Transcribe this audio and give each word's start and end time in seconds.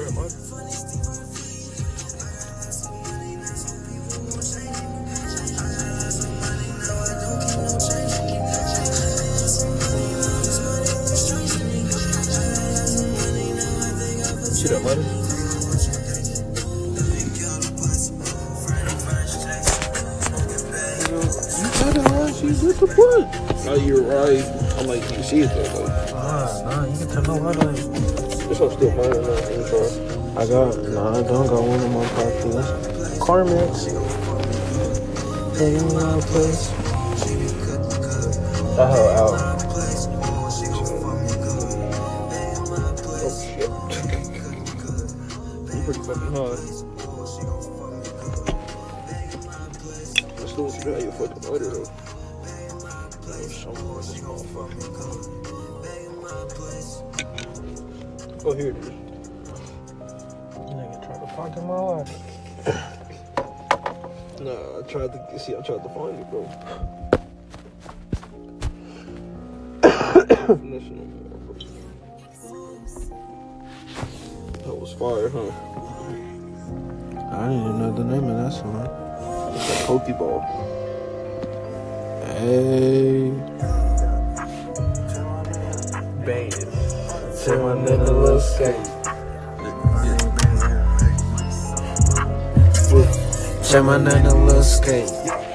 Where 0.00 0.08
am 0.08 0.18
I? 0.18 0.28
Shit 14.56 14.72
up, 14.72 14.82
money. 14.82 15.04
You 21.60 21.68
gotta 21.76 22.00
watch 22.14 22.40
you 22.40 22.48
with 22.48 22.80
the 22.80 22.86
foot. 22.86 23.26
Oh, 23.68 23.74
you're 23.84 24.00
right. 24.00 24.44
I'm 24.78 24.86
like, 24.86 25.02
you 25.14 25.22
see 25.22 25.40
it 25.40 25.48
though. 25.48 25.84
Like, 25.84 26.14
Ah, 26.14 26.62
nah, 26.64 26.84
you 26.86 26.98
can 26.98 27.08
turn 27.08 27.24
no 27.24 27.36
light 27.36 27.58
on. 27.58 28.09
I 28.50 28.52
got, 28.56 28.66
no, 30.82 31.08
I 31.08 31.22
don't 31.22 31.46
got 31.46 31.62
one 31.62 31.80
of 31.80 31.90
my 31.92 32.04
pockets. 32.08 32.66
Carmex. 33.20 33.86
Hey, 35.56 35.76
in 35.76 35.86
my 35.94 36.20
place. 36.20 36.70
That 38.74 38.88
hell 38.90 39.08
out. 39.14 39.38
Pretty 45.84 46.02
fucking 46.02 46.32
hard. 46.34 46.58
Let's 50.40 50.52
do 50.54 50.62
what 50.64 50.74
you 50.74 50.82
got 50.84 50.98
your 51.02 51.12
fucking 51.12 51.44
order 51.48 51.68
though. 51.70 51.88
Oh, 58.42 58.54
here 58.54 58.70
it 58.70 58.76
is. 58.78 58.88
Nigga 60.54 61.04
tried 61.04 61.20
to 61.20 61.26
pocket 61.34 61.62
my 61.64 61.78
life. 61.78 62.10
Nah, 64.40 64.78
I 64.78 64.82
tried 64.88 65.12
to 65.12 65.38
see. 65.38 65.54
I 65.54 65.60
tried 65.60 65.82
to 65.82 65.88
find 65.90 66.18
it, 66.18 66.30
bro. 66.30 66.48
Definition 70.26 70.98
of 70.98 71.08
more, 71.20 71.38
bro. 71.44 71.54
That 74.64 74.74
was 74.74 74.92
fire, 74.94 75.28
huh? 75.28 75.52
I 77.36 77.48
didn't 77.48 77.60
even 77.60 77.78
know 77.80 77.92
the 77.92 78.04
name 78.04 78.24
of 78.24 78.36
that 78.38 78.52
song. 78.54 78.88
It's 79.56 79.68
a 79.68 79.84
Pokeball. 79.84 80.40
Hey. 82.38 83.79
Tell 87.44 87.56
my 87.62 87.74
nigga 87.74 88.06
little 88.06 88.38
skate. 88.38 88.76
Tell 93.70 93.82
my 93.82 93.96
nigga 93.96 94.46
little 94.46 94.62
skate. 94.62 95.10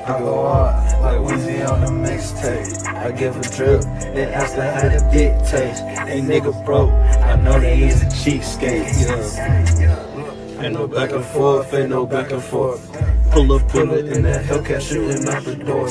I 0.07 0.19
go 0.19 0.47
hard 0.47 0.75
like 1.03 1.19
Weezy 1.19 1.69
on 1.69 1.81
the 1.81 2.09
mixtape. 2.09 2.87
I 2.87 3.11
give 3.11 3.37
a 3.37 3.41
drip, 3.41 3.81
then 4.15 4.33
ask 4.33 4.55
her 4.55 4.71
how 4.71 4.89
the 4.89 4.99
dick 5.11 5.37
taste. 5.47 5.83
They 6.07 6.21
nigga 6.21 6.65
broke, 6.65 6.91
I 6.91 7.35
know 7.35 7.59
they 7.59 7.83
is 7.83 8.01
a 8.01 8.05
cheapskate. 8.05 9.79
Yeah. 9.79 10.63
Ain't 10.63 10.73
no 10.73 10.87
back 10.87 11.11
and 11.11 11.23
forth, 11.23 11.71
ain't 11.71 11.89
no 11.89 12.07
back 12.07 12.31
and 12.31 12.41
forth. 12.41 12.81
Pull 13.29 13.51
up 13.53 13.71
bullet 13.71 14.07
in 14.07 14.23
that 14.23 14.43
Hellcat 14.43 14.81
shooting 14.81 15.27
out 15.29 15.43
the 15.43 15.55
door. 15.55 15.87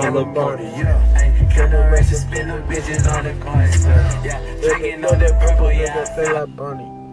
On 0.00 0.14
the 0.14 0.24
body, 0.24 0.64
yeah. 0.64 1.23
The 1.34 1.96
and 1.96 2.06
spin 2.06 2.48
them 2.48 2.62
bitches 2.68 3.06
on 3.12 3.24
the 3.24 3.32
corner. 3.44 3.66
Yeah, 4.24 4.40
drinking 4.60 5.04
on 5.04 5.18
that 5.18 5.40
purple, 5.40 5.72
yeah. 5.72 6.04
Feel 6.14 6.34
like 6.34 6.56
Bernie. 6.56 7.04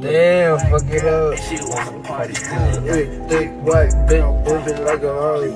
Damn, 0.00 0.58
fuck 0.70 0.82
it 0.90 1.04
up. 1.04 1.38
She 1.38 1.56
wanna 1.62 2.02
party 2.02 2.34
still. 2.34 2.82
Thick, 2.82 3.08
thick, 3.28 3.50
white, 3.62 3.92
big, 4.08 4.22
moving 4.22 4.84
like 4.84 5.02
a 5.02 5.12
Harley. 5.12 5.50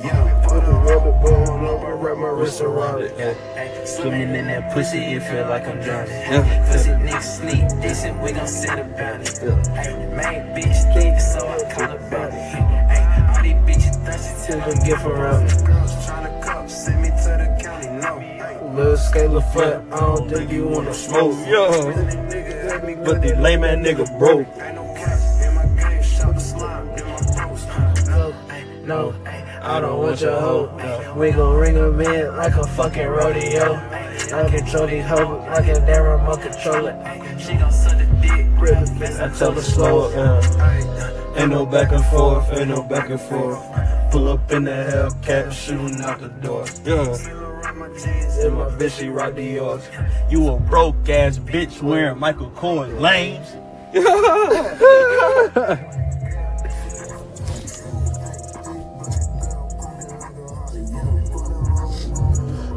Put 0.48 0.64
a 0.64 0.72
rubber 0.86 1.12
bone 1.22 1.64
over, 1.64 1.96
wrap 1.96 2.16
my 2.18 2.28
wrist 2.28 2.60
around 2.60 3.02
it. 3.02 3.14
Yeah. 3.18 3.84
Swimming 3.84 4.34
in 4.34 4.46
that 4.46 4.72
pussy, 4.72 4.98
it 4.98 5.22
feel 5.22 5.48
like 5.48 5.66
I'm 5.66 5.80
drowning. 5.80 6.12
Yeah. 6.12 6.70
Pussy 6.70 6.90
niggas 6.90 7.22
sleep, 7.22 7.94
said 7.94 8.22
we 8.22 8.32
gon' 8.32 8.46
sit 8.46 8.78
about 8.78 9.20
it. 9.20 9.42
Ay, 9.72 9.94
Main 10.14 10.54
bitch 10.54 10.94
thick, 10.94 11.20
so 11.20 11.46
I 11.46 11.58
call 11.72 11.96
about 11.96 12.32
it. 12.32 12.78
All 13.28 13.42
these 13.42 13.54
bitches 13.66 13.96
thirsty 14.04 14.52
till 14.52 14.60
they 14.60 14.86
get 14.86 15.04
around 15.04 15.44
me. 15.44 15.67
Little 18.78 18.96
scale 18.96 19.36
of 19.36 19.52
flat, 19.52 19.82
I 19.90 19.98
don't 19.98 20.30
think 20.30 20.52
you 20.52 20.68
wanna 20.68 20.94
smoke. 20.94 21.34
Yo, 21.48 21.68
Nigga 21.68 22.68
got 22.68 22.84
me 22.86 22.94
but 22.94 23.20
the 23.20 23.34
lame 23.34 23.64
ass 23.64 23.76
nigga 23.76 24.06
broke. 24.20 24.46
No 24.56 24.94
cap 24.94 25.18
in 25.42 25.54
my 25.56 25.66
game, 25.82 26.00
shout 26.00 26.32
the 26.32 26.40
slime 26.40 26.88
in 26.90 27.04
my 27.04 27.16
post. 27.16 27.66
No, 28.06 28.34
no, 28.84 29.14
I 29.62 29.80
don't 29.80 29.98
want 29.98 30.20
your 30.20 30.38
hoe. 30.38 31.14
We 31.16 31.32
gon' 31.32 31.56
ring 31.56 31.76
'em 31.76 32.00
in 32.00 32.36
like 32.36 32.54
a 32.54 32.64
fucking 32.68 33.08
rodeo. 33.08 33.74
I 34.32 34.48
control 34.48 34.86
these 34.86 35.04
hoes, 35.04 35.44
I 35.48 35.60
can 35.60 35.84
damn 35.84 36.04
remote 36.04 36.40
control 36.40 36.86
it. 36.86 36.96
She 37.40 37.54
gon' 37.54 37.72
suck 37.72 37.98
the 37.98 38.04
dick, 38.22 38.46
grab 38.60 38.86
the 38.86 38.94
fence. 38.94 39.18
I 39.18 39.28
tell 39.36 39.52
her 39.58 39.60
slow 39.60 40.12
down. 40.12 40.40
Ain't 41.36 41.50
no 41.50 41.66
back 41.66 41.90
and 41.90 42.04
forth, 42.04 42.46
ain't 42.52 42.68
no 42.68 42.82
back 42.84 43.10
and 43.10 43.20
forth. 43.20 43.58
Pull 44.12 44.28
up 44.28 44.52
in 44.52 44.62
the 44.62 44.70
Hellcat, 44.70 45.50
shooting 45.50 46.00
out 46.00 46.20
the 46.20 46.28
door. 46.28 46.64
Yeah. 46.84 47.47
And 47.80 48.54
my 48.56 48.68
bitch, 48.70 48.98
she 48.98 49.08
rock 49.08 49.34
the 49.34 49.44
yours. 49.44 49.88
You 50.28 50.48
a 50.48 50.58
broke 50.58 51.08
ass 51.08 51.38
bitch 51.38 51.80
wearing 51.80 52.18
Michael 52.18 52.50
Cohen 52.50 53.00
lanes. 53.00 53.46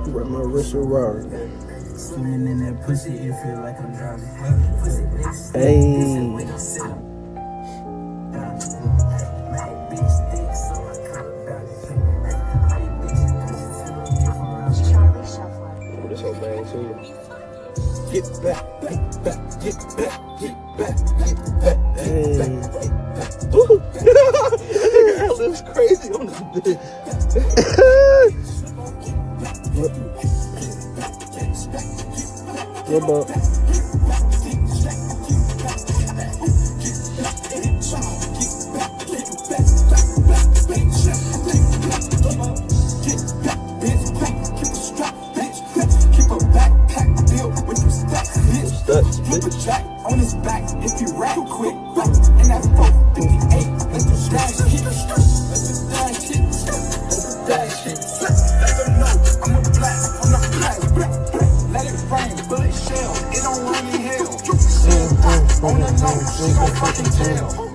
Wrap 0.08 0.28
my 0.28 0.40
wrist 0.40 0.76
around. 0.76 1.32
Swimming 1.98 2.48
in 2.48 2.60
that 2.66 2.86
pussy, 2.86 3.12
it 3.12 3.34
feel 3.42 3.60
like 3.62 3.80
I'm 3.80 3.96
drowning. 3.96 4.30
Pussy 4.84 5.58
Hey. 5.58 6.12
Shuffler. 16.42 16.50
Oh, 16.50 16.64
this 16.64 16.72
whole 16.72 16.94
bang 16.94 16.96
too. 16.96 16.96
Get 18.12 18.26
back, 18.44 18.66
get 18.82 19.24
back, 19.24 19.40
get 19.62 19.78
back, 19.98 20.20
get 20.40 20.56
back, 20.78 20.98
get 21.20 21.38
back, 21.62 21.80
Hey. 21.98 22.38
that 25.14 25.36
looks 25.40 25.62
crazy 25.74 26.10
on 26.14 26.26
this 26.28 26.42
bitch. 26.54 26.80
What 32.88 33.04
about? 33.04 33.61
That's 49.32 49.46
bitch. 49.46 49.66
Back 49.66 49.86
on 50.12 50.20
his 50.20 50.34
back 50.36 50.64
if 50.84 51.00
you 51.00 51.08
rap 51.16 51.38
quick. 51.48 51.72
And 51.72 52.52
that 52.52 52.64
458, 52.76 53.72
let 53.92 54.04
the 54.04 54.16
dash 54.28 54.60
hit. 54.68 54.84
Let 54.84 55.62
the 55.64 55.76
dash 55.88 56.28
hit. 56.28 56.44
Let 56.44 57.24
the 57.24 57.32
dash 57.48 57.84
hit. 57.88 58.00
Let 58.60 58.76
them 58.76 59.00
know 59.00 59.16
I'm 59.44 59.56
a 59.56 59.70
black, 59.72 60.00
I'm 60.20 60.32
not 60.32 60.44
black. 60.52 60.80
black, 60.96 61.14
black. 61.32 61.52
Let 61.72 61.86
it 61.88 61.96
rain, 62.12 62.36
bullet 62.50 62.76
shell. 62.76 63.14
It 63.32 63.40
don't 63.40 63.64
run 63.64 63.88
in 63.88 64.02
hell. 64.04 64.28
On 65.64 65.80
the 65.80 65.92
nose, 66.02 66.28
she 66.36 66.52
gon' 66.54 66.76
fucking 66.76 67.12
tell. 67.16 67.71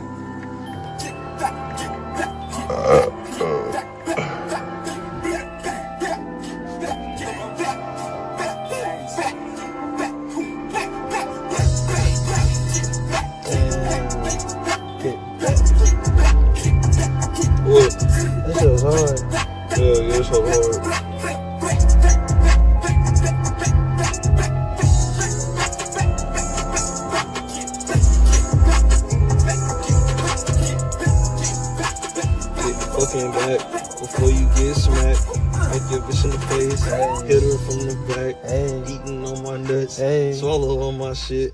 Fucking 32.96 33.30
back 33.32 33.60
before 34.00 34.30
you 34.30 34.46
get 34.56 34.74
smacked. 34.74 35.24
Hit 35.72 35.82
your 35.90 36.00
bitch 36.02 36.24
in 36.24 36.30
the 36.30 36.38
face, 36.48 36.84
hit 37.28 37.42
her 37.42 37.58
from 37.66 37.78
the 37.88 37.96
back, 38.14 38.34
Hey. 38.44 38.82
eating 38.94 39.24
on 39.26 39.42
my 39.42 39.56
nuts, 39.58 39.98
Hey. 39.98 40.32
swallow 40.32 40.80
all 40.80 40.92
my 40.92 41.12
shit. 41.12 41.44